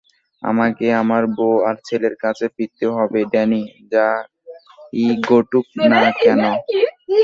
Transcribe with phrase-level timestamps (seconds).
[0.43, 3.61] আমাকে আমার বউ আর ছেলের কাছে ফিরতে হবে ড্যানি,
[3.91, 6.41] যাই ঘটুক না কেন।